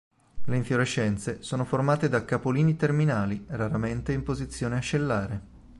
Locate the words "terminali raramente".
2.75-4.13